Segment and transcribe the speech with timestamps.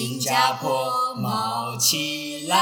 [0.00, 2.56] 新加坡毛起来。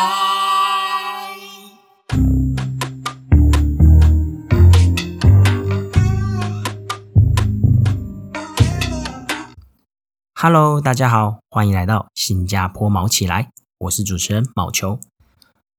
[10.32, 13.50] Hello，大家好，欢迎来到新加坡毛起来，
[13.80, 14.98] 我是主持人毛球。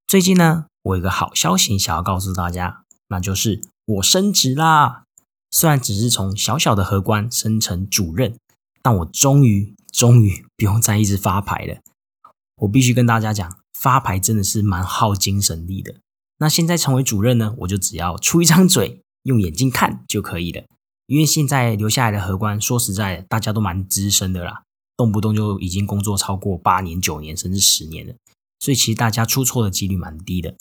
[0.05, 5.05] 最近呢，我有个好消息想要告诉大家，那就是我升职啦。
[5.49, 8.37] 虽然只是从小小的荷官升成主任，
[8.83, 11.77] 但我终于终于不用再一直发牌了。
[12.61, 15.95] 我必须跟大家讲，发牌真的是蛮耗精神力的。
[16.39, 20.63] 那现在成为主任呢，我就只要出一张嘴，用眼睛看就可以了。
[21.05, 24.63] 因为现在留下来的荷官，说实在，大家都蛮资深的啦，
[24.97, 28.13] 动不动就已经工作超过八年、九年，甚至十年了，
[28.59, 30.55] 所以其实大家出错的几率蛮低的。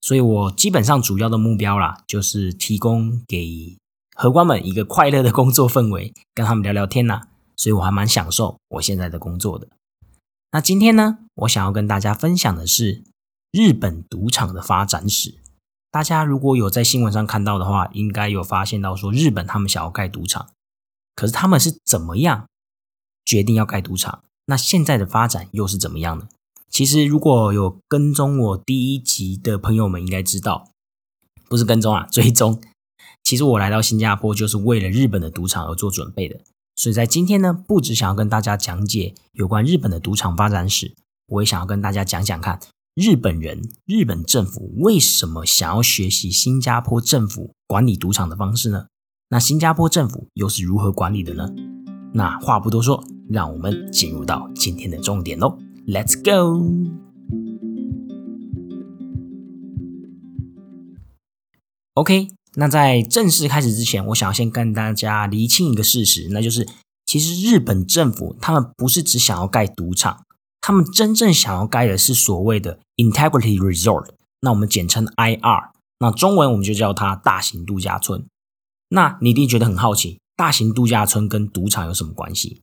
[0.00, 3.76] 所以我基本上主要的目标啦，就是提供给
[4.14, 7.22] 荷官们一个快乐的工作氛围，跟他们聊聊天呐。
[7.56, 9.68] 所以我还蛮享受我现在的工作的。
[10.52, 13.02] 那今天呢，我想要跟大家分享的是
[13.50, 15.38] 日本赌场的发展史。
[15.90, 20.50] 大家如果有在新闻上看到的话，应该有发现到说日本他们想要盖赌场，
[21.14, 22.46] 可是他们是怎么样
[23.24, 24.22] 决定要盖赌场？
[24.46, 26.28] 那现在的发展又是怎么样呢？
[26.68, 30.70] 其实如果有跟踪我第一集的朋友们应该知道，
[31.48, 32.62] 不是跟踪啊，追踪。
[33.22, 36.40] 其实我来到新加坡就是为了日本的赌场而做准备的。
[36.76, 40.94] 所以在今天呢，不只想要跟大家讲解有关日本的赌场发展史，
[41.26, 42.60] 我也想要跟大家讲讲看。
[42.94, 48.88] 日本人、日本政府为什么想要学习新加坡政府管理赌场的方式呢？
[49.30, 51.48] 那新加坡政府又是如何管理的呢？
[52.12, 56.62] 那话不多说，让我们进入到今天的重点喽！Let's go。
[61.94, 62.28] OK
[62.58, 66.66] 那在正式开始之前，我想要先跟大家厘清一个事实，那就是
[67.04, 70.24] 其实日本政府他们不是只想要盖赌场。
[70.60, 74.08] 他们真正想要盖的是所谓的 Integrity Resort，
[74.40, 78.26] 那我们简称 IR，那中文我们就叫它大型度假村。
[78.88, 82.62] 那你一定觉得很好奇，大型度假村跟赌场有什么关系？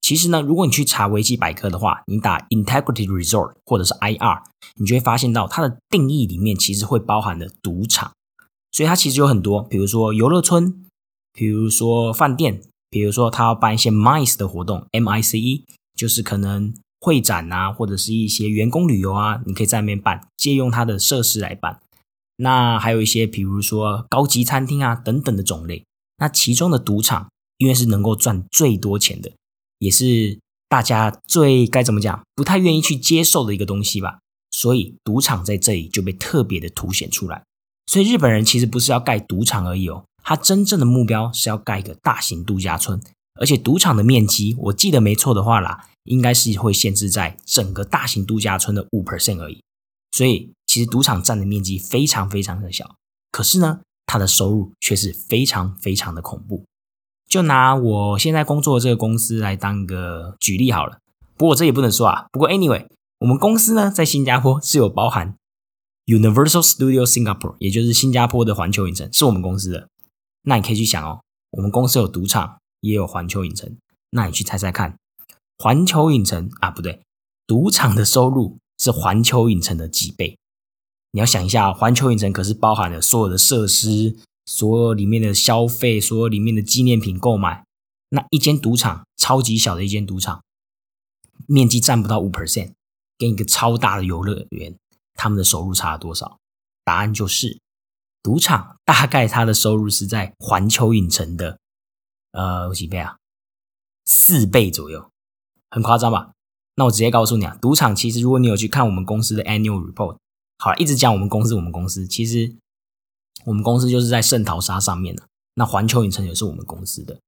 [0.00, 4.42] 其实呢，如果你去查维基百科的话，你打 Integrity Resort 或者是 IR，
[4.76, 8.12] 你就会发现到它的定义里面其实会包含的赌场，
[8.72, 10.84] 所以它其实有很多，比如说游乐村，
[11.32, 15.64] 比如说饭店，比如说它要办一些 MICE 的活动，MICE
[15.96, 16.74] 就是可能。
[17.00, 21.78] 会展啊，或者是一些员工旅游啊，你可以在那边办，借用它的设施来办。
[22.38, 25.84] 那还有一些，比如说高级餐厅啊等等的种类。
[26.16, 29.30] 那其中的赌场，因为是能够赚最多钱的，
[29.78, 34.18] 也是大家最该怎么讲，不太愿意去接受的一个东西吧。
[34.50, 37.44] 所以赌场在这里就被特别的凸显出来。
[37.88, 43.00] 所以日本人其实不是要盖赌场而已哦，他真正的目标是要盖一个大型度假村，
[43.40, 45.88] 而且赌场的面积，我记得没错的话啦。
[46.04, 49.62] 应该是会限制在整个大型度假村的五 percent 而已，
[50.10, 52.94] 所以其实赌场占的面积非常非常的小，
[53.30, 56.64] 可是呢，它的收入却是非常非常的恐怖。
[57.28, 60.96] 就拿我现在工作的这个公司来当个举例好了，
[61.36, 62.24] 不过这也不能说啊。
[62.32, 62.86] 不过 anyway，
[63.18, 65.34] 我们公司呢在新加坡是有包含
[66.08, 69.90] Universal Studio Singapore，也就是新加坡的环球影城是我们公司的。
[70.44, 71.20] 那你可以去想哦，
[71.50, 73.76] 我们公司有赌场，也有环球影城，
[74.12, 74.96] 那你去猜猜看。
[75.58, 77.02] 环球影城啊，不对，
[77.46, 80.38] 赌场的收入是环球影城的几倍？
[81.10, 84.16] 你要想一下，环球影城可是包含了所有的设施，
[84.46, 87.66] 所有里面的消费，所有里面的纪念品购买。
[88.08, 90.42] 那一间赌场，超级小的一间赌场，
[91.46, 92.72] 面积占不到五 percent，
[93.18, 94.74] 跟一个超大的游乐园，
[95.18, 96.38] 他们的收入差了多少？
[96.84, 97.58] 答案就是，
[98.22, 101.58] 赌场大概它的收入是在环球影城的
[102.32, 103.16] 呃几倍啊？
[104.06, 105.10] 四倍左右。
[105.70, 106.30] 很夸张吧？
[106.76, 110.16] 那我直接告诉你啊，赌场其实如果你有去看我们公司的 annual report，
[110.58, 112.54] 好，一直讲我们公司，我们公司其实
[113.44, 115.24] 我们公司就是在圣淘沙上面的。
[115.54, 117.18] 那环球影城也是我们公司的。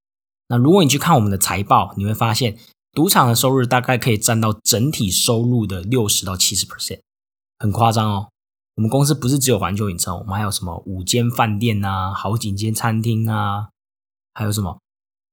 [0.46, 2.56] 那如果你去看我们的财报，你会发现
[2.92, 7.00] 赌场的收入大概可以占到整体收入的六十到七十 percent，
[7.60, 8.28] 很夸张哦。
[8.74, 13.68] 我们公司不是只有环球影城，我们还有什么五间饭店啊，好几间餐厅啊，
[14.34, 14.78] 还有什么？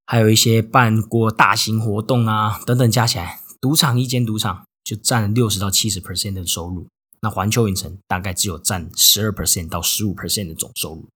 [0.06, 6.86] 还有一些办过大型活动啊，等等，加起来，赌场一间赌场就占六十到七十 percent 的收入。
[7.20, 11.08] 那环球影城大概只有占十二 percent 到十五 percent 的总收入。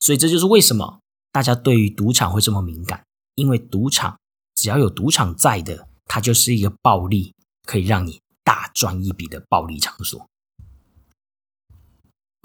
[0.00, 1.00] 所以这就是为什么
[1.30, 3.04] 大家对于赌场会这么敏感，
[3.34, 4.18] 因为赌场
[4.54, 7.34] 只要有赌场在的，它就是一个暴利，
[7.64, 10.28] 可以让你大赚一笔的暴利场所。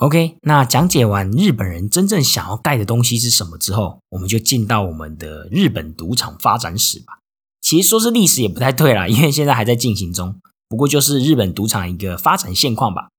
[0.01, 7.19] OK，那讲解完日本人真正想要盖的东西是什么之后，我们就进到我们的日本赌场发展史吧。
[7.62, 10.36] 其实说是历史也不太对啦， 因为现在还在进行中。
[10.68, 13.09] 不过就是日本赌场一个发展现况吧。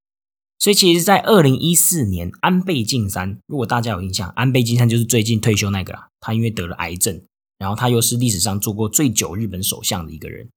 [0.59, 6.09] 所以其实，在二零一四年，安倍晋三，如果大家有印象，安倍晋三就是最近退休那个啦。
[6.19, 7.21] 他因为得了癌症，
[7.57, 10.49] 然后他又是历史上做过最久日本首相的一个人。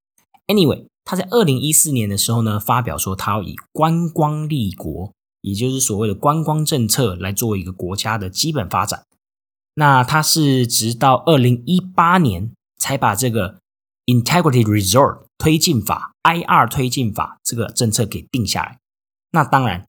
[0.49, 5.13] Anyway，他在二零一四年的时候呢，发表说他要以观光立国，
[5.47, 9.05] 也就是所谓的观光政策来作为一个国家的基本发展。
[9.75, 13.61] 那它是直到二零一八年才把这个
[14.07, 18.81] Integrity Resort 推进法 （IR 推进法）这个政策给定下来。
[19.31, 19.87] 那当然。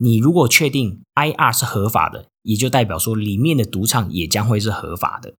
[0.00, 5.34] 你如果确定 IR 是合法的，也就代表说里面的赌场也将会是合法的。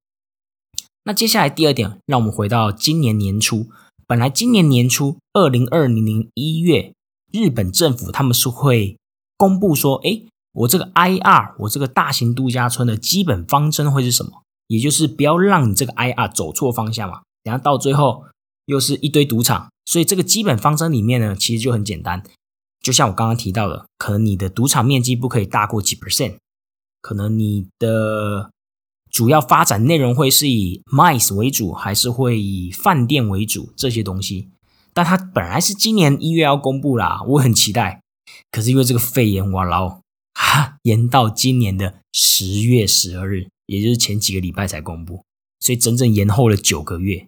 [1.05, 3.67] 那接下来第二点，让我们回到今年年初。
[4.05, 6.93] 本来今年年初，二零二零年一月，
[7.31, 8.98] 日本政府他们是会
[9.39, 10.21] 公布说，哎，
[10.51, 14.43] 我这个 IR，我这个大型度假村的基本方针会是什么？
[14.67, 17.21] 也就是不要让你这个 IR 走错方向嘛。
[17.43, 18.25] 然后到最后
[18.65, 22.21] 又是一堆赌场，所以这个基本方针里面呢，其实就很简单。
[22.81, 26.35] 就像我刚刚提到的，可能你的赌场面积不可以大过几 percent，
[27.01, 28.51] 可能你的
[29.09, 34.49] 主要发展内容会是以 mice 为主，还是会以饭店为主这些东西。
[34.93, 38.01] 但它本来是今年一月要公布啦，我很期待。
[38.51, 40.01] 可是因为这个肺炎，哇老
[40.33, 45.23] 哈延到今年的十月十二日，也就是前几个礼拜才公布，
[45.59, 47.25] 所以整整延后了九个月。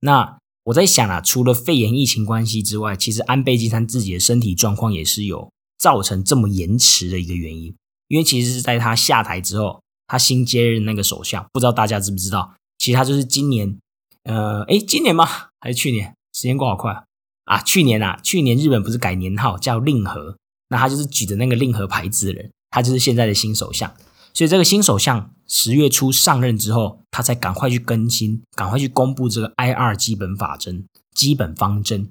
[0.00, 7.74] 那我在想啊，除了肺炎疫情关系之外，其实安倍晋三自己的身体状况也是有造成这么延迟的一个原因。
[8.08, 13.78] 因为其实是在他下台之后，他新接任那个首相，不知道大家知不知道，其实他就是今年，
[14.24, 15.26] 呃，诶，今年吗？
[15.60, 16.14] 还是去年？
[16.32, 17.04] 时间过好快
[17.44, 17.62] 啊！
[17.62, 20.36] 去年啊，去年日本不是改年号叫令和，
[20.68, 23.94] 那他就是举着那个令和牌子的人，他就是现在的新首相。
[24.32, 32.10] 所以这个新首相十月初上任之后，他才赶快去更新，赶快去公布这个 IR 基本法针、基本方针，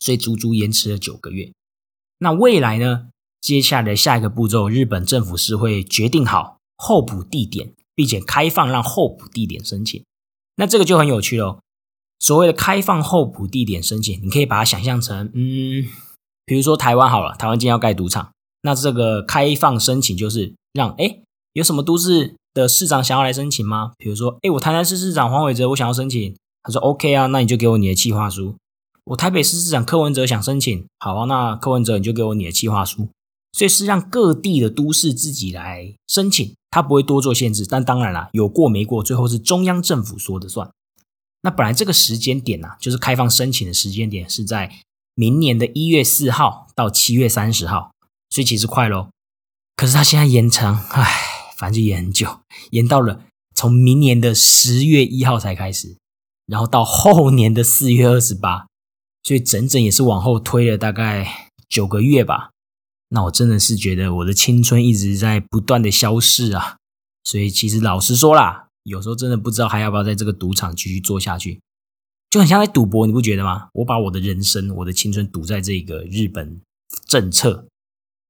[0.00, 1.52] 所以足足延迟了九个月。
[2.18, 3.08] 那未来呢？
[3.42, 10.02] 接下来下一个步骤，日本政府是会决定好候补地点，并且开放让候补地点申请。
[10.56, 11.60] 那这个就很有趣喽。
[12.18, 15.84] 所谓的开放候补地点申请，你可以把它想象成，嗯，
[16.44, 18.32] 比如说台湾好了，台湾今天要盖赌场，
[18.62, 21.18] 那这个开放申请就是让，哎。
[21.54, 23.92] 有什么都市的市长想要来申请吗？
[23.96, 26.34] 比如说，哎，我台南市市长黄伟哲，我想要申请。
[26.64, 28.56] 他说 OK 啊，那你就给我你的计划书。
[29.04, 33.08] 我台北市市长柯文哲想申请，好啊，那柯文哲你就给我你的计划书。
[33.52, 37.64] 所以是让各地的都市自己来申请，他不会多做限制。
[37.64, 40.68] 但当然啦，有过没过，最后是中央政府说的算。
[41.42, 44.72] 那本来这个时间点呢，就是开放申请的时间点是在
[45.14, 47.92] 明年的一月四号到七月三十号，
[48.30, 49.08] 所以其实快喽。
[49.76, 51.30] 可是他现在延长，唉。
[51.56, 52.40] 反正就延很久，
[52.72, 53.20] 延到了
[53.54, 55.96] 从明年的十月一号才开始，
[56.46, 58.66] 然后到后年的四月二十八，
[59.22, 62.50] 所以整整也是往后推了大概九个月吧。
[63.10, 66.76] 那我真的是觉得我的青春一直在不断的消逝啊！
[67.22, 71.62] 所以其实老实说啦，有时候真的不知道还要不要在这个赌场继续做下去，
[72.34, 73.68] 就很像在赌博，你不觉得吗？
[73.74, 76.60] 我把我的人生、我的青春赌在这个日本
[77.06, 77.68] 政策。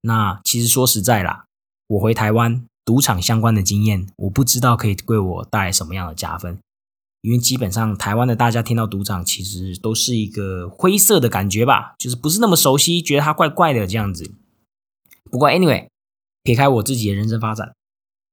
[0.03, 1.47] 那其实说实在啦，
[1.87, 2.67] 我回台湾。
[2.85, 6.59] 赌场相关的经验，我不知道可以为我带来什么样的加分，
[7.23, 14.35] 因为基本上台湾的大家听到赌场，其实都是一个灰色的感觉吧，就是不是那么熟悉，觉得它怪怪的这样子。
[15.31, 15.89] 不过 anyway，
[16.43, 17.73] 撇开我自己的人生发展，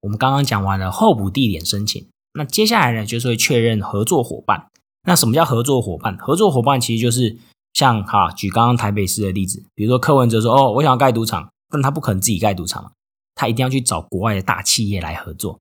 [0.02, 4.68] 我们刚刚讲完了候补地点申请，那接下来呢，就是会确认合作伙伴。
[5.04, 6.18] 那什么叫合作伙伴？
[6.18, 7.38] 合作伙伴其实就是
[7.74, 12.92] 像哈，举刚刚台北市的例子，比如说柯文哲说，哦，我想要盖赌场，但他不可能自己盖赌场嘛。
[13.34, 15.60] 他一定要去找国外的大企业来合作，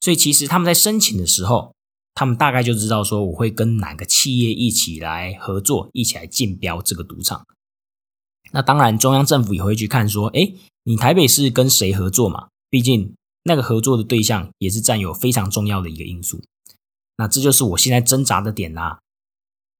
[0.00, 1.74] 所以其实他们在申请的时候，
[2.14, 7.44] 他们大概就知道说我会跟哪个企业一起来合作，一起来竞标这个赌场。
[8.52, 10.54] 那当然，中央政府也会去看说，哎，
[10.84, 12.48] 你台北市跟谁合作嘛？
[12.70, 16.40] 毕竟那个合作的对象也是占有非常重要的一个因素。
[17.18, 19.00] 那这就是我现在挣扎的点啦，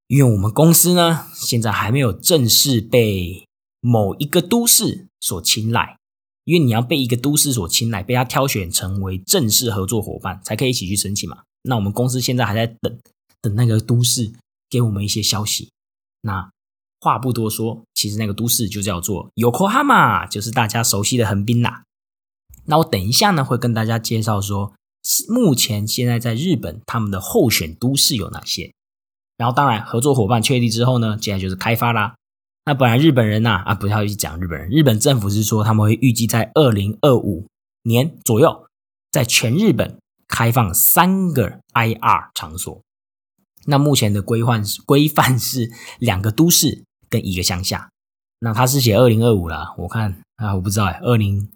[0.09, 3.47] 因为我们公司呢，现在还没有正式被
[3.81, 5.97] 某一个都市所青睐。
[6.45, 11.43] 因为你要被一个都市所青睐，被他挑选成为正式合作伙伴，才可以一起去申请嘛。
[11.65, 12.99] 那我们公司现在还在等，
[13.43, 14.33] 等那个都市
[14.71, 15.71] 给我们一些消息。
[16.23, 16.51] 那
[17.01, 21.85] 话不多说，其实那个都市就叫做 Yokohama，就是大家熟悉的横滨啦。
[22.65, 24.73] 那我等一下呢，会跟大家介绍说，
[25.29, 28.73] 目前现在在日本他们的候选都市有哪些。
[29.37, 32.17] 然后当然，合作伙伴确立之后呢，接下来就是开发啦。
[32.65, 34.69] 那本来日本人呐啊，不要去讲日本人。
[34.69, 37.47] 日本政府是说他们会预计在二零二五
[37.85, 38.67] 年左右，
[39.11, 39.97] 在全日本
[40.27, 42.83] 开放三个 IR 场所。
[43.67, 47.89] 那目前的规范规范是两个都市跟一个乡下。
[48.41, 51.49] 那他是写二零二五了，我看啊，我不知道哎，二零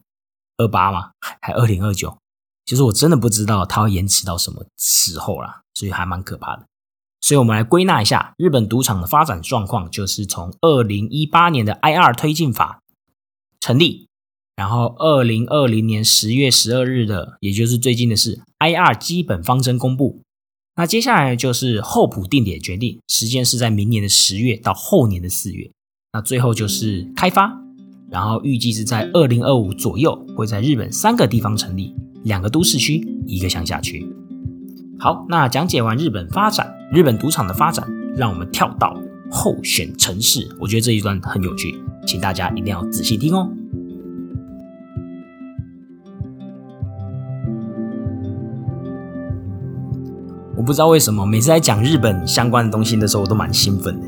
[0.56, 2.16] 二八嘛，还二零二九？
[2.64, 6.66] 其实我真的不知道它会延迟到什么时候啦，所以还蛮可怕的。
[7.20, 12.82] 所以我们来归纳一下日本赌场的发展状况，就是从二零一八年的 I R 推进法
[13.60, 14.08] 成立，
[14.56, 20.20] 然后二零二零年十月十二日的，也就是最近的是 I R 基本方针公布。
[20.74, 25.70] 那接下来就是后普定点决定，时间是在明年的十月到后年的四月。
[26.12, 27.52] 那最后就是开发，
[28.10, 34.06] 然后预计是在二零二五左右会在日本三个地方成立，两个都市区，一个乡下区。
[34.98, 37.86] 好，那讲解完日本发展，日本赌场的发展，
[38.16, 38.96] 让我们跳到
[39.30, 40.48] 候选城市。
[40.60, 41.74] 我觉得这一段很有趣，
[42.06, 43.50] 请大家一定要仔细听哦。
[50.56, 54.06] 我不知道为什么，每次在讲日本相关的东西的时候，我都蛮兴奋的。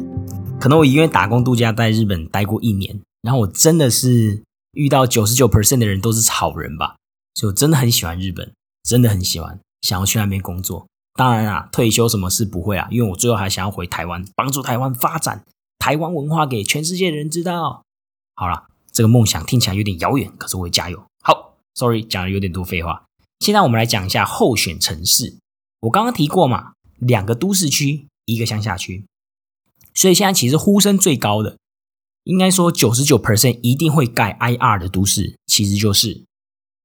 [0.61, 4.41] 可能我因为打工度假在日本待过一年，然后我真的是
[4.75, 6.95] 遇到九十九 percent 的人都是好人吧，
[7.35, 10.87] 所以我真的很喜欢日本，真的很喜欢，想要去那边工作。
[11.15, 15.45] 当然啊，退休什么事不会啊，因为我最后还想要回台湾，帮助台湾发展
[15.79, 17.85] 台湾文化给全世界的人知道。
[18.35, 21.05] 好了，这个梦想听起来有点遥远，可是我会加油。
[21.23, 23.05] 好，sorry，讲的有点多废话。
[23.41, 25.37] 现在我们来讲一下候选城市。
[25.81, 29.05] 我刚刚提过嘛，两个都市区，一个乡下区，
[29.93, 31.59] 所以现在其实呼声最高的，
[32.25, 36.25] 应该说九十九 percent 一定会盖 IR 的都市，其实就是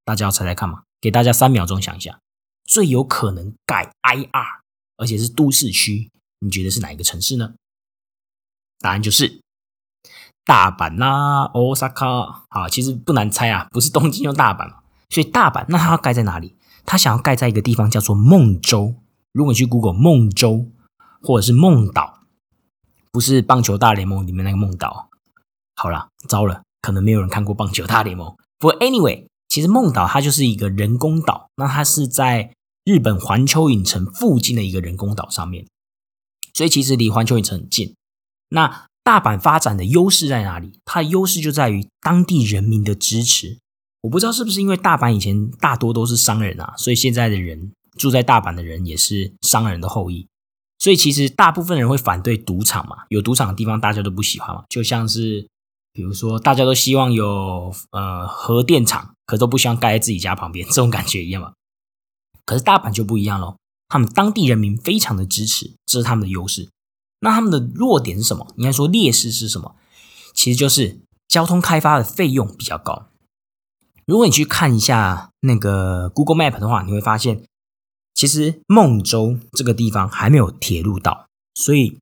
[0.09, 2.19] 大家要猜猜看嘛，给大家三秒钟想一下，
[2.63, 4.59] 最有可能盖 IR，
[4.97, 7.53] 而且是都市区，你觉得是哪一个城市呢？
[8.79, 9.39] 答案就是
[10.43, 12.39] 大阪啦，Osaka。
[12.49, 14.79] 好，其实不难猜啊，不是东京就大阪嘛，
[15.11, 16.55] 所以大阪那它要盖在哪里？
[16.87, 18.95] 他想要盖在一个地方叫做梦州。
[19.31, 20.71] 如果你去 Google 梦州
[21.21, 22.21] 或者是梦岛，
[23.11, 25.11] 不是棒球大联盟里面那个梦岛。
[25.75, 28.35] 好了，糟了，可能没有人看过棒球大联盟。
[28.57, 32.53] 不过 anyway，其实梦岛它就是一个人工岛，那它是在
[32.85, 35.67] 日本环球影城附近的一个人工岛上面，
[36.53, 37.93] 所以其实离环球影城很近。
[38.49, 40.79] 那大阪发展的优势在哪里？
[40.85, 43.57] 它的优势就在于当地人民的支持。
[44.01, 50.25] 我不知道是不是因为大阪以前大多都是商人啊，所以现在的人住在大阪的人也是商人的后裔，
[50.77, 55.47] 所以其实大部分人会反对赌场嘛，有赌场的地方大家都不喜欢嘛，就像是
[55.91, 61.53] 比如说大家都希望有呃核电厂，可都不希望盖在自己家旁边， 这种感觉一样嘛。
[62.45, 66.69] 可是大阪就不一样喽，他们当地人民非常的支持，这是他们的优势。
[67.21, 68.53] 那他们的弱点是什么？
[68.57, 69.75] 应该说劣势是什么？
[70.33, 73.07] 其实就是交通开发的费用比较高。
[74.05, 77.43] 如果你去看一下那个 Google Map 的话，你会发现，
[78.15, 81.99] 其实孟州这个地方还没有铁路到，所以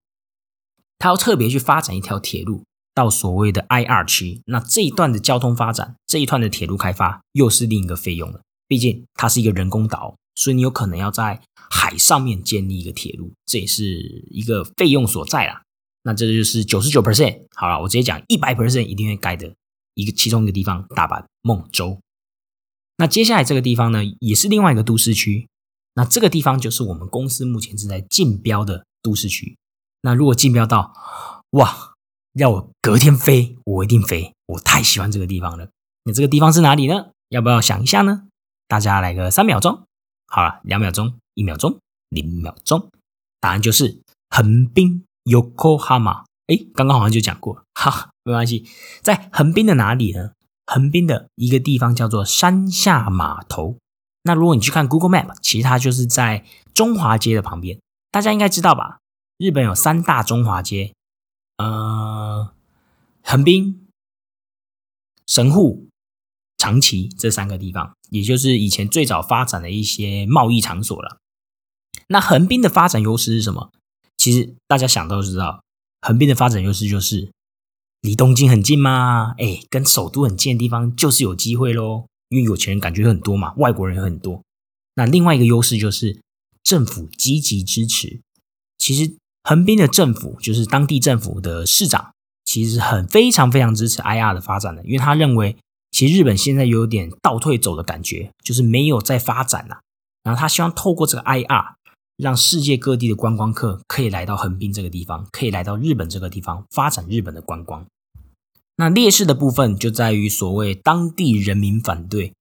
[0.99, 2.63] 他要特别去发展一条铁路
[2.97, 4.41] 到所谓的 I R 区。
[4.47, 8.41] 那这一段的交通发展，这一段的铁路开发又是另一个费用了。
[8.67, 11.39] 毕竟它是一个人工岛，所以你有可能要在
[11.69, 15.61] 海上面建立一个铁路，这也是一个费用所在啦。
[16.01, 19.53] 那这就是九十九 percent 好了，我直接讲一百 percent 一定会盖的。
[19.93, 21.99] 一个其中一个地方，大阪孟州。
[22.97, 25.47] 那接下来这个地方呢，也是另外一个都市区。
[25.93, 29.55] 那这个地方就是我们公司目前正在竞标的都市区。
[30.01, 30.93] 那如果竞标到，
[31.51, 31.86] 哇，
[32.37, 34.31] 要我隔天飞，我一定飞。
[34.45, 35.69] 我太喜欢这个地方了。
[36.03, 37.07] 那这个地方是哪里呢？
[37.29, 38.27] 要不要想一下呢？
[38.67, 39.83] 大家来个三秒钟。
[40.27, 41.79] 好了，两秒钟，一秒钟，
[42.09, 42.91] 零秒钟。
[43.41, 46.25] 答案就是横滨 Yokohama。
[46.45, 48.67] 哎，刚刚好像就讲过， 哈，没关系，
[49.01, 50.33] 在横滨的哪里呢？
[50.67, 53.77] 横滨的一个地方叫做山下码头。
[54.23, 57.79] 那如果你去看 Google Map，其实它就是在中华街的旁边。
[58.11, 58.99] 大家应该知道吧？
[59.39, 60.93] 日本有三大中华街，
[61.57, 62.53] 呃，
[63.23, 63.87] 横滨、
[65.25, 65.87] 神户、
[66.57, 71.17] 长崎这三个地方，也就是以前最早发展的一些贸易场所了。
[72.07, 73.71] 那横滨的发展优势是什么？
[74.17, 75.63] 其实大家想都知道。
[76.01, 77.31] 横滨的发展优势就是
[78.01, 82.05] 离东京很近嘛，哎，跟首都很近的地方就是有机会喽。
[82.29, 84.43] 因为有钱人感觉很多嘛，外国人很多。
[84.95, 86.19] 那另外一个优势就是
[86.61, 88.21] 政府积极支持。
[88.77, 89.15] 其实
[89.47, 92.11] 横滨的政府就是当地政府的市长，
[92.43, 95.55] 其实很非常非常支持 IR 的发展的，因为他认为
[95.91, 99.79] 其实日本现在有点倒退走的感觉，就是没有在发展了。
[100.23, 101.77] 然后他希望透过这个 IR。
[102.17, 107.85] 让世界各地的观光客可以来到横滨这个地方，可以来到日本这个地方发展日本的观光。
[108.77, 112.33] 那劣势的部分就在于所谓当地人民反对。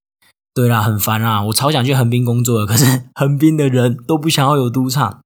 [0.55, 1.43] 对啦，很烦啊！
[1.45, 5.21] 我超想去横滨工作的，可是 横滨的人都不想要有赌场。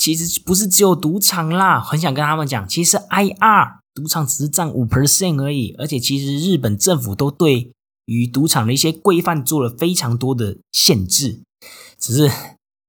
[0.00, 7.70] 其实不是只有赌场啦，很想跟他们讲，其实 IR 赌场只是占五 percent 而已，而且其实日本政府都对
[8.06, 11.42] 于赌场的一些规范做了非常多的限制，
[11.98, 12.32] 只是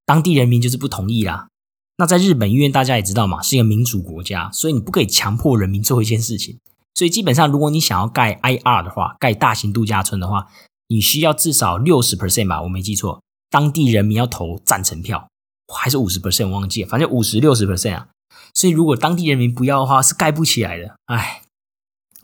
[0.06, 1.50] 当地人民就是不同意啦。
[1.98, 6.58] 那在日本，因为大家也知道嘛，是一个民主国家，所以你不可以强迫人民做一件事情。
[6.96, 10.48] 所以基本上，如果你想要盖 IR 的话，盖大型度假村的话，
[10.88, 15.28] 你需要至少六十 percent 吧，我没记错，当地人民要投赞成票，
[15.74, 18.08] 还是五十 percent，忘记了，反正五十六十 percent 啊。
[18.54, 20.96] 所以如果当地人民不要的话，是盖不起来的。
[21.06, 21.42] 唉，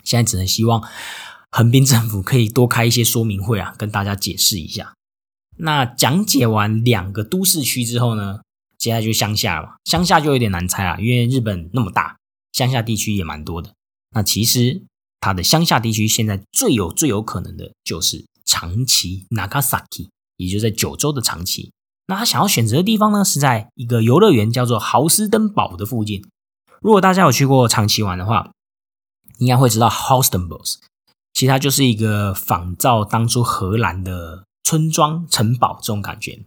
[0.04, 0.84] 现在只能希望
[1.51, 4.94] 横滨政府可以多开一些说明会啊，跟大家解释一下。
[5.58, 8.42] 那讲解完两个都市区之后呢？
[8.77, 12.18] 接下来就乡下了，乡下就有点难猜了，因为日本那么大，
[12.54, 13.74] 乡下地区也蛮多的。
[14.12, 14.84] 那其实
[15.20, 21.72] 它的乡下地区现在最有最有可能的就是长崎 （Nagasaki），也就在九州的长崎。
[22.08, 26.24] 那他想要选择的地方呢，是在一个游乐园叫做豪斯登堡的附近。
[26.82, 28.52] 如果大家有去过长崎玩的话，
[29.40, 30.78] 应该会知道 Houstenbos，
[31.34, 36.44] 其实它就是一个仿造当初荷兰的村庄城堡这种感觉。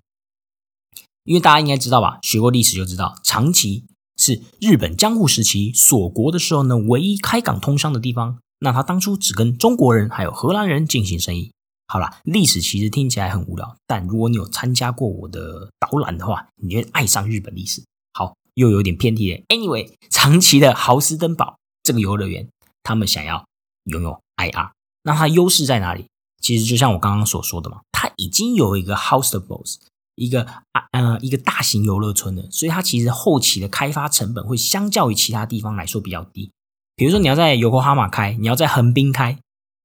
[1.25, 3.85] 因为大家应该知道吧，学过历史就知道，长崎
[4.17, 8.39] 是日本江户时期锁国的时候呢，唯一开港通商的地方。
[8.61, 11.53] 那他当初只跟中国人还有荷兰人进行生意。
[11.91, 17.83] 好了，历史其实听起来很无聊，但如果你有参加过我的导览的话，你会爱上日本历史。
[18.13, 19.41] 好，又有点偏题了。
[19.49, 22.49] Anyway，长崎的豪斯登堡这个游乐园，
[22.85, 23.45] 他们想要
[23.87, 24.71] 拥有 IR，
[25.03, 26.07] 那它优势在哪里？
[26.41, 29.79] 其实就像我刚刚所说的嘛，它已经有一个 House of Balls。
[30.17, 36.51] 一个啊呃一个大型游乐村的，所以它其实后期的开发成本会相较于其他地方来说比较低。
[36.95, 39.39] 比如说你要在游国哈马开，你要在横滨开，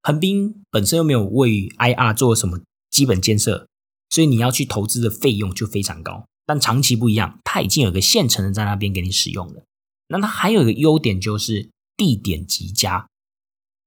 [0.04, 3.66] 横滨本身又没有为 IR 做什么基本建设，
[4.10, 6.26] 所以你要去投资的费用就非常高。
[6.46, 9.64] 但长期不一样，它已经有个现成的在那边给你使用了。
[10.10, 13.08] 那它还有一个优点就是地点极佳，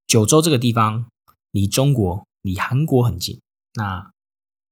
[0.07, 1.05] 九州这个地方
[1.51, 3.39] 离中国、离韩国很近，
[3.75, 4.11] 那。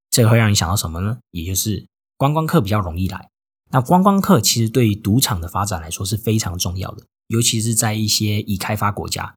[0.09, 1.19] 这会让你想到什么呢？
[1.33, 3.29] 也就是观光客比较容易来。
[3.71, 9.37] 那观光客其实对于赌场的发展来说是非常重要的，尤其是在一些已开发国家，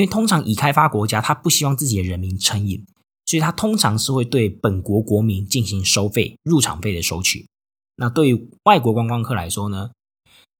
[0.00, 2.86] 因为通常已开发国家他不希望自己的人民成瘾，
[3.26, 7.46] 所以他通常是会对本国国民进行收费、入场费的收取。
[7.96, 9.90] 那对于外国观光客来说呢，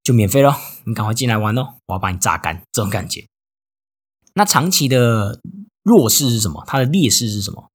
[0.05, 3.25] 就免费咯，你赶快进来玩哦，我要把你榨干，这种感觉。
[4.35, 5.41] 那长期的
[5.83, 6.63] 弱势是什么？
[6.67, 7.71] 它的劣势是什么？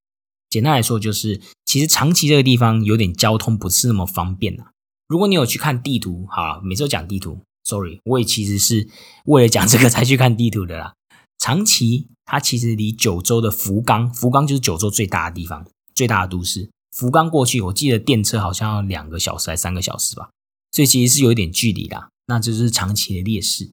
[0.48, 4.66] 简单来说，就是其实长崎这个地方有点交通不是那么方便呐。
[5.08, 8.88] 如果你有去看地图，好，每次都讲地图，sorry，我也其实是
[9.26, 10.94] 为了讲这个才去看地图的啦。
[11.38, 16.70] 长崎它其实离九州的福冈，福冈就是九州最大的地方，最大的都市。
[16.92, 20.30] 福冈过去，我记得电车好像要两个小时还三个小时吧，
[20.72, 22.10] 所以其实是有一点距离的。
[22.28, 23.70] 那这就是长崎的劣势。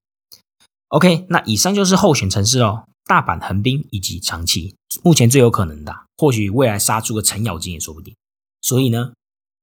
[0.88, 2.84] OK，那以上就是候选城市哦。
[3.04, 8.14] 大阪、横滨以及长崎，目前最有可能的，或许未来杀出个程咬金也说不定。
[8.60, 9.12] 所以呢，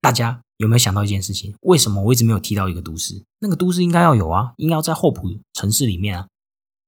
[0.01, 1.55] 大家有没有想到一件事情？
[1.61, 3.23] 为什么我一直没有提到一个都市？
[3.39, 5.21] 那个都市应该要有啊，应该要在候补
[5.53, 6.27] 城市里面啊。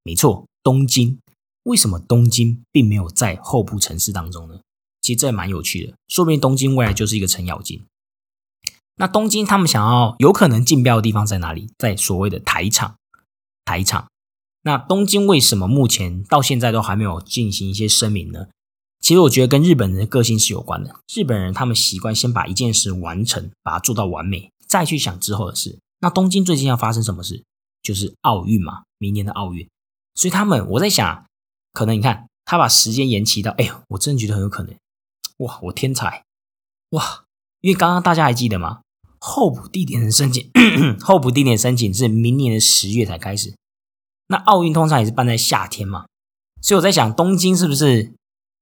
[0.03, 1.19] 没错，东京。
[1.63, 4.61] 为什么东京并没有在候补城市当中呢？
[4.99, 7.83] 其实这也蛮有趣的，说不定东京未来就是一个程咬金。
[8.95, 11.69] 那东京他们想要有可能竞标的地方在哪里？
[11.77, 12.95] 在所谓的台场，
[13.63, 14.07] 台场。
[14.63, 18.47] 那东京为什么目前到现在都还没有进行一些声明呢？
[18.99, 20.95] 其实我觉得跟日本人的个性是有关的。
[21.13, 25.79] 日本人他们习惯先把一件事完成，把它做到完美，再去想之后的事。
[25.99, 27.43] 那东京最近要发生什么事？
[27.81, 29.67] 就是奥运嘛，明年的奥运。
[30.21, 31.25] 所以他们我在想，
[31.73, 34.75] 可能你看他把时间延期到，哎呦，我真的觉得很有可能。
[35.37, 36.25] 哇，我天才
[36.91, 37.23] 哇！
[37.61, 38.81] 因为刚刚大家还记得吗？
[39.17, 40.51] 候补地点的申请，
[41.01, 43.55] 候补地点申请是明年的十月才开始。
[44.27, 46.05] 那奥运通常也是办在夏天嘛，
[46.61, 48.13] 所以我在想，东京是不是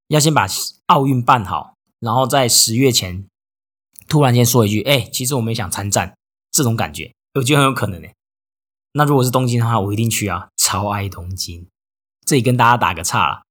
[0.07, 0.47] 要先把
[0.85, 3.25] 奥运办好，然后在十月前
[4.07, 6.15] 突然间说一句：“哎，其实我们也想参战。”
[6.55, 8.07] 这种感觉，我觉得很有可能呢。
[8.93, 11.67] 那如果是东京的话，我一定去啊，超爱东京。
[12.25, 13.41] 这里跟大家打个岔了，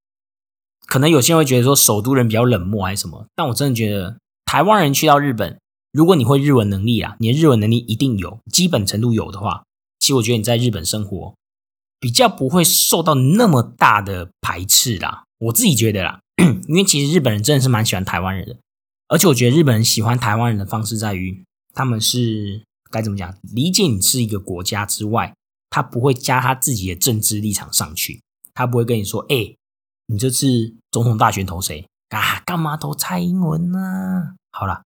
[0.87, 5.59] 可能有些人会觉得说首都人比较冷漠还是什么，但我真的觉得台湾人去到日本，
[5.93, 9.65] 如果你会日文能力啊，你的日文能力一定有基本程度有的话，
[9.99, 11.35] 其实我觉得你在日本生活。
[12.01, 16.21] 比较不会受到那么大的排斥啦，我自己觉得啦，
[16.69, 18.57] 因为其实日本人真的是蛮喜欢台湾人的，
[19.09, 25.35] 而且我觉得日本人喜欢台湾人的方式在于，他们是该怎么讲，理解你是一个国家之外，
[25.71, 28.23] 他不会加他自己的政治立场上去，
[28.55, 29.55] 他不会跟你说，哎，
[30.07, 32.41] 你这次总统大选投谁啊？
[32.47, 34.35] 干嘛投蔡英文呢？
[34.51, 34.83] 好了，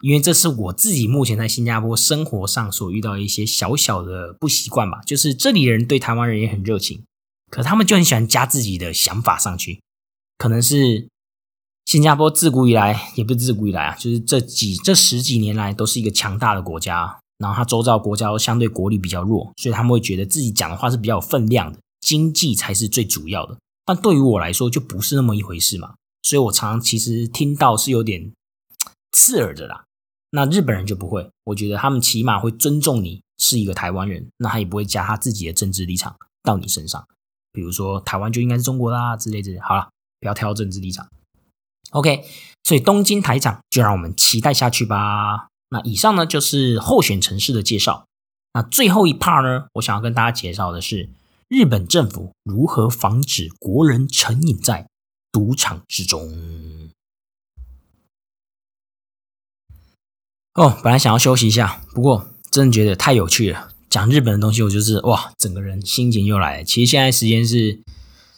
[0.00, 5.00] 因为这是我自己目前在新加坡生活上所遇到一些小小的不习惯吧。
[5.06, 7.04] 就是这里人对台湾人也很热情，
[7.50, 9.80] 可他们就很喜欢加自己的想法上去。
[10.36, 11.08] 可能是
[11.86, 17.20] 新加坡自古以来，也不是自古以来啊，就是这几这十几年来都是一个强大的国家。
[17.38, 23.56] 然后他周遭国家都相对国力比较弱，所以他们会觉得自己讲的话是比较有分量的，经济才是最主要的。
[23.84, 28.32] 但对于我来说就不是那么一回事嘛，所以我常常其实听到是有点
[29.12, 29.84] 刺耳的啦。
[30.32, 37.06] 那日本人就不会，我觉得他们起码会尊重你是一个台湾人，那他也不会加他自己的政治立场到你身上，
[37.50, 39.58] 比如说台湾就应该是中国啦之类之类。
[39.60, 39.88] 好了，
[40.20, 41.08] 不要挑政治立场。
[41.92, 42.24] OK，
[42.64, 45.47] 所以东京台场就让我们期待下去吧。
[45.70, 48.06] 那以上呢就是候选城市的介绍。
[48.54, 51.10] 那最后一 part 呢，我想要跟大家介绍的是
[51.48, 54.88] 日本政府如何防止国人成瘾在
[55.30, 56.90] 赌场之中。
[60.54, 63.72] 哦，本来想要休息一下，不过真的觉得太有趣了。
[63.88, 66.64] 讲日本的东西，我就是哇，整个人心情又来了。
[66.64, 67.80] 其实现在时间是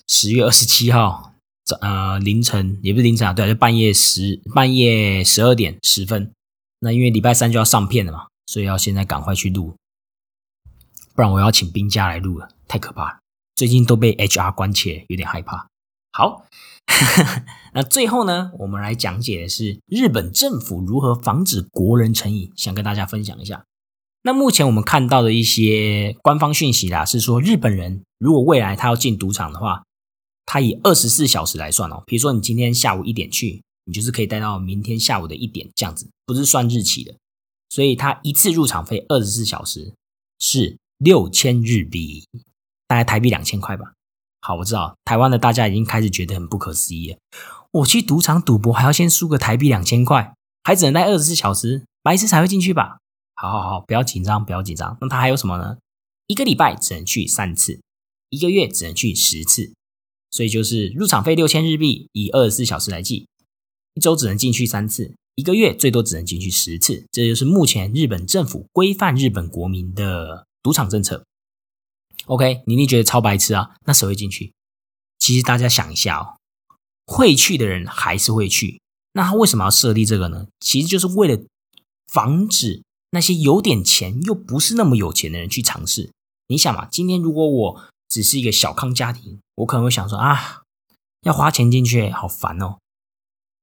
[0.07, 1.33] 十月二十七号
[1.65, 6.31] 早呃凌晨，也不是凌晨啊，对，就半夜十半夜十二点十分。
[6.83, 9.75] 那因为礼拜三就要上片了嘛，所以要现在赶快去录，
[11.15, 13.19] 不然我要请兵家来录了，太可怕了。
[13.55, 15.69] 最近都被 HR 关切，有点害怕。
[16.13, 16.47] 好，
[17.75, 23.65] 那最后呢，我们来讲解的是日本政府如何防止国人成瘾，想跟大家分享一下。
[24.23, 29.85] 那目前我们看到的一些官方讯息啦，是说日本人如果未来他要进赌场的话，
[30.47, 33.63] 他以二十四小时来算哦，比如说你今天下午一点去。
[33.91, 37.13] 你就是可以待到明天下午的一点这样子，不是算日期的，
[37.71, 39.93] 所以它一次入场费二十四小时
[40.39, 42.25] 是六千日币，
[42.87, 43.95] 大概台币两千块吧。
[44.43, 47.19] 好，我知道台湾的大家已经开始觉得很不可思议了。
[47.73, 52.99] 我去赌场赌博还要先输个台币两千块，还只能待二十四小时，白痴才会进去吧？
[53.35, 54.97] 好好好，不要紧张，不要紧张。
[55.01, 55.79] 那他还有什么呢？
[56.29, 57.81] 一个礼拜只能去三次，
[58.29, 59.73] 一个月只能去十次，
[60.31, 63.27] 所以就是入场费六千日币，以二十四小时来计。
[63.95, 71.25] 一周只能进去三次，一个月最多只能进去十次，这就是目前日本政府规范日本国民的赌场政策。
[72.27, 73.75] OK，你一定觉得超白痴啊？
[73.87, 74.53] 那谁会进去？
[75.19, 76.37] 其实大家想一下哦，
[77.07, 78.81] 会去的人还是会去。
[79.15, 80.47] 那他为什么要设立这个呢？
[80.61, 81.43] 其实就是为了
[82.07, 86.11] 防止那些有点钱又不是那么有钱的人去尝试。
[86.47, 90.63] 你想嘛，今天如果我只是一个小康家庭，我可能会想说啊，
[91.23, 92.79] 要花钱进去，好烦哦。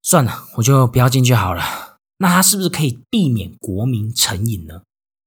[0.07, 1.97] 算了，我就不要进去好了。
[2.19, 4.83] 那他是不是可以避免国民成瘾呢？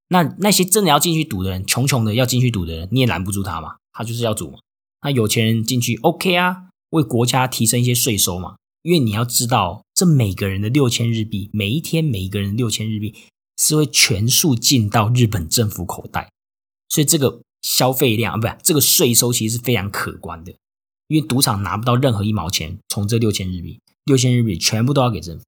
[0.09, 3.77] 那那些真的要进去赌的人，穷穷的要进去赌的人，你也拦不住他嘛？
[3.93, 4.59] 他就是要赌嘛。
[5.03, 8.57] 那有钱人进去 OK 啊，为国家提升一些税收嘛。
[8.81, 13.15] 因为你要知道，这每个人的六千日币，每一天每一个人六千日币
[13.59, 16.33] 是会全数进到日本政府口袋，
[16.89, 20.55] 所以这个消费量啊，不是这个税收其实是非常可观的。
[21.09, 23.79] 因为赌场拿不到任何一毛钱从这六千日币。
[24.05, 25.45] 六千日币全部都要给政府，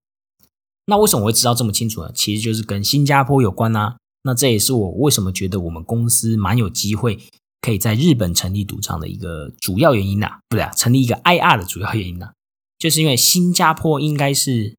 [0.86, 2.12] 那为什么我会知道这么清楚呢？
[2.14, 3.96] 其实就是跟新加坡有关啊。
[4.24, 7.18] 那这也是我为什么觉得我们公司蛮有机会
[7.60, 12.32] 可以在日本成立赌场的一个主要原因呐，不对啊，成立一个 IR 的主要原因呐，
[12.78, 14.76] 就是因为新加坡应该是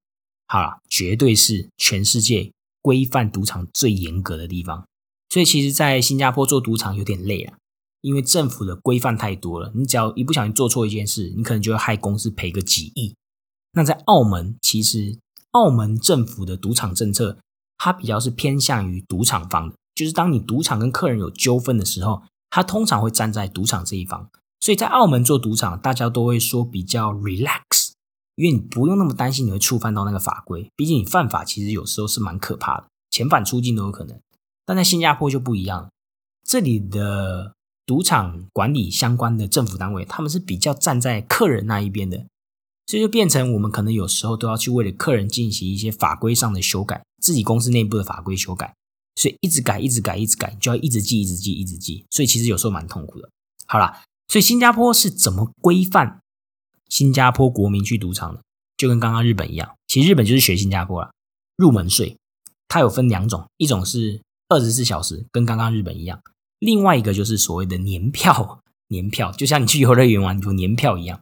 [0.47, 4.85] 好了，绝对是全世界规范赌场最严格的地方。
[5.29, 7.57] 所以其实，在新加坡做赌场有点累啊，
[8.01, 13.15] 因为政府的规范太多了，你只要一不小心做错一件事，你可能就会害公司赔个几亿。
[13.73, 15.17] 那在澳门，其实
[15.51, 17.37] 澳门政府的赌场政策，
[17.77, 24.29] 它比较是偏向于赌场方的，就是当你赌场跟客人有纠纷的时候，它通常会站在赌场这一方。
[24.59, 27.91] 所以在澳门做赌场，大家都会说比较 relax，
[28.35, 34.17] 因为你不用那么担心你会触犯到那个法规，毕竟你犯法其实有时候是蛮可怕的，遣返出境都有可能。
[34.65, 35.89] 但在新加坡就不一样，
[36.47, 37.53] 这里的
[37.85, 42.25] 赌场管理相关的政府单位，他们是比较站在客人那一边的。
[42.85, 48.75] 所以就变成我们可能有时候都要去为了客人进行一些法规上的修改，自己公司内部的法规修改，
[49.15, 53.29] 所以一直改、一直改、一直改，就要一直记、一直记、一直记，所以其实有时候蛮痛苦的。
[53.65, 56.19] 好啦，所以新加坡是怎么规范
[56.89, 58.41] 新加坡国民去赌场的？
[58.75, 61.09] 就跟刚刚日本一样，其实日本就是学新加坡啦。
[61.55, 62.17] 入门税
[62.67, 66.19] 它有分两种，一种是二十四小时，跟刚刚日本一样；
[66.59, 71.21] 另外一个就是所谓的年票， 年票就像你去游乐园玩有年票一样。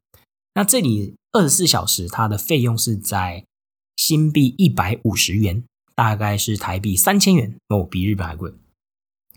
[0.56, 1.14] 那这里。
[1.32, 3.46] 二十四小时，它的费用是在
[3.96, 5.64] 新币一百五十元，
[5.96, 8.54] 大概是台币三千元哦，比日本还贵。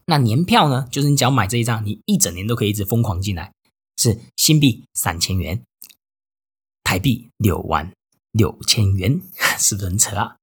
[0.07, 0.87] 那年票呢？
[0.90, 3.52] 就是你只要买这一张，你一整年都可以一直疯狂进来，
[3.96, 5.62] 是新币三千元，
[6.83, 7.92] 台币六万
[8.33, 9.22] 六千元，
[9.59, 10.37] 是不是很扯啊？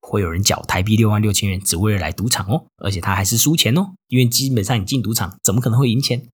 [0.00, 6.26] 会有人缴台币六万六千元，只为了来赌场哦，而且他还是输钱哦，因为基本上你进赌场怎么可能会赢钱？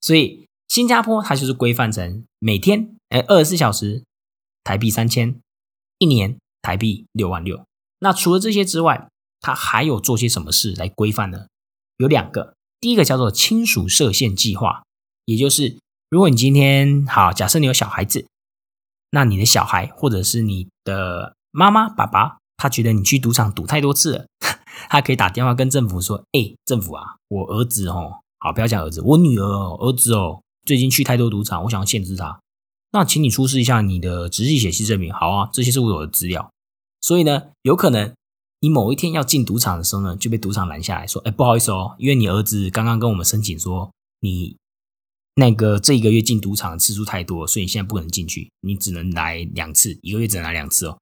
[0.00, 4.04] 所以新加坡它就是规范成每天哎二十四小时
[4.64, 5.40] 台币三千，
[5.98, 7.64] 一年台币六万六。
[7.98, 9.08] 那除了这些之外，
[9.40, 11.46] 他还有做些什么事来规范呢？
[11.98, 14.84] 有两个，第一个叫做亲属设限计划，
[15.26, 18.26] 也就是如果你今天好，假设你有小孩子，
[19.10, 24.26] 那你的小孩或者是你的妈妈、爸爸，他觉得你去赌场赌太多次了，
[24.88, 32.40] 他可以打电话跟政府说：“哎，政府啊，我儿子哦，好，不要讲儿子，我女儿哦，儿子哦，最近去太多赌场，我想要限制他。
[32.92, 35.12] 那请你出示一下你的直系血系证明。
[35.12, 36.50] 好啊，这些是我有的资料。
[37.00, 38.12] 所以呢，有可能。”
[38.62, 44.54] 你某一天要进赌场的时候呢，就被赌场拦下来说：“哎，不好意思哦，因为你儿子刚刚跟我们申请说，你
[45.36, 50.98] 那个这一个月进赌场的次数太多，所以你现在不可能进去，你只能来两次，一个月只能来两次哦。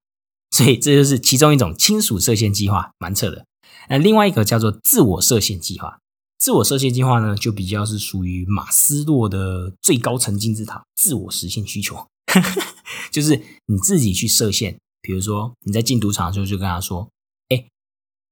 [0.52, 3.44] 所以这就是其中一种亲属设限计划，蛮扯的。
[3.88, 5.98] 那另外一个叫做自我设限计划，
[6.38, 12.06] 自我设限计划呢，就比较是属于马斯洛的最高层金字塔，自我实现需求，
[13.10, 14.78] 就是你自己去设限。
[15.00, 17.08] 比如说你在进赌场的时候，就跟他说。
[17.48, 17.64] 哎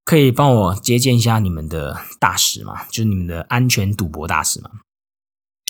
[0.05, 2.85] 可以帮我接见一下你们的大使吗？
[2.87, 4.71] 就是你们的安全赌博大使吗？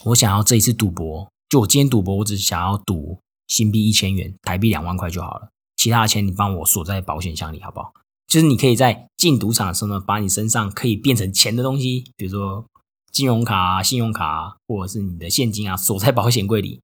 [0.05, 5.49] 我想要这一次赌博，就我今天赌博，我只想要赌新币一千元，台币两万块就好了。
[5.77, 7.95] 其他的钱你帮我锁在保险箱里，好不好？
[8.27, 12.67] 就是你可以在进赌场的时候呢，把你身上可以变成钱的东西，比如说
[13.13, 16.81] 金融卡啊、信用卡啊，或者是你的现金啊，锁在保险柜里。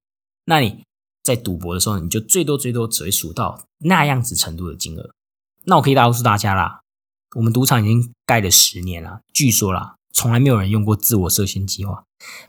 [0.46, 0.82] 那你
[1.22, 5.10] 在赌博的时候，你就最多最多只会数到那样子程度的金额。
[5.64, 6.80] 那我可以告诉大家啦。
[7.36, 12.04] 我们赌场已经盖了十年了，据说啦，从来没有人用过自我设限计划。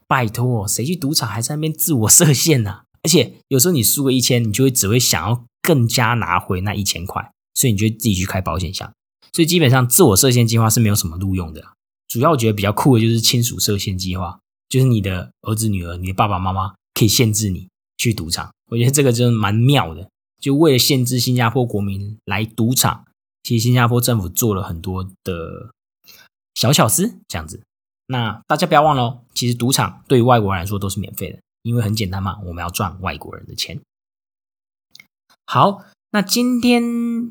[0.07, 2.81] 拜托，谁去赌场还在那边自我设限呢？
[3.01, 8.93] 而且有时候你输个一千，你就会只会想要更加拿回那一千块，所以你就自己去开保险箱。
[9.31, 11.73] 所以基本上自我设限计划是没有什么录用的。
[12.07, 14.39] 主要我觉得比较酷的就是亲属设限计划，
[14.69, 18.53] 就是你的儿子、女儿、你的爸爸妈妈可以限制你去赌场。
[18.69, 23.05] 我觉得这个真的蛮妙的，就为了限制新加坡国民来赌场。
[23.43, 25.71] 其实新加坡政府做了很多的
[26.55, 27.61] 小巧思，这样子。
[28.07, 33.81] 那大家不要忘了哦，其实赌场对于外国人来说都是免费的，因为很简单嘛，我们要赚外国人的钱。
[35.45, 35.83] 好，
[36.15, 36.83] 那今天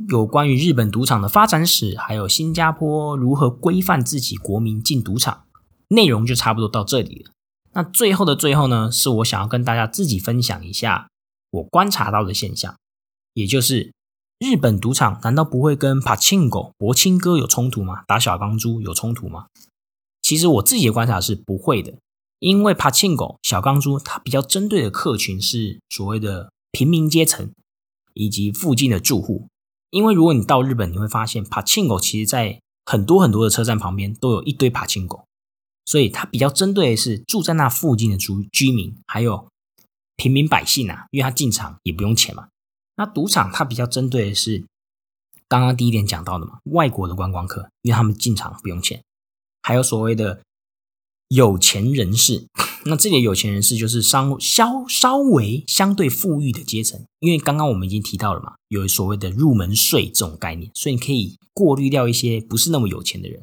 [0.09, 5.45] 有关于日本赌场的发展史，还有新加坡如何规范自己国民进赌场，
[5.87, 7.31] 内容就差不多到这里了。
[7.75, 11.09] 那最后的最后呢，是我想要跟大家自己分享一下
[11.53, 12.77] 我观察到的现象，
[13.35, 13.93] 也就是。
[14.41, 18.03] 日本赌场难道不会跟帕庆狗博青哥有冲突吗？
[18.09, 19.47] 打小钢珠有冲突吗？
[20.21, 21.95] 其实我自己的观察是不会的，
[22.41, 27.53] 因为帕庆狗小钢珠它比较针对的客群是所谓的平民阶层
[28.15, 29.49] 以及附近的住户。
[29.91, 35.25] 因为如果你到日本，你会发现帕庆狗其实在很多很多的车站旁边都有一堆帕庆狗，
[35.85, 39.49] 所以它比较针对的是住在那附近的居居民，还有
[40.17, 42.49] 平民百姓啊，因为他进场也不用钱嘛。
[42.97, 44.65] 那赌场它比较针对的是
[45.49, 49.03] 刚刚第一点讲到的嘛，外国的观光客，因为他们进场不用钱，
[49.63, 50.41] 还有所谓的
[51.29, 52.47] 有钱人士。
[52.85, 63.43] 那这里的有钱人士就是稍稍稍微相对富裕的阶层，因为刚刚我们已经提到了嘛，有所谓的入门税这种概念，所以你可以过滤掉一些不是那么有钱的人。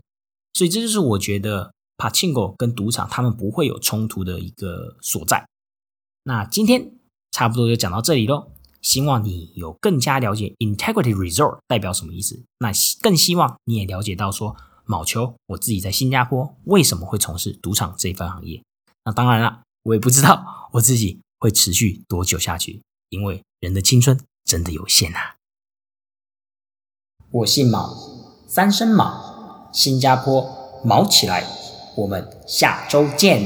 [0.53, 5.47] 所以这就是我觉得帕庆狗跟赌场他们不会有冲突的一个所在。
[6.23, 6.91] 那今天
[7.31, 8.51] 差不多就讲到这里喽。
[8.81, 12.43] 希望你有更加了解 integrity resort 代表什么意思。
[12.59, 12.71] 那
[13.01, 18.63] 更希望你也了解到说，卯球我自己在新加坡为什么会从事赌场这一份行业。
[19.09, 25.37] 那当然了，我也不知道我自己会持续多久下去，因为人的青春真的有限啊。
[27.31, 27.91] 我姓毛，
[28.47, 30.47] 三声毛，新加坡
[30.85, 31.43] 毛起来。
[31.97, 33.41] 我们下周见，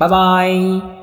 [0.00, 0.93] 拜拜。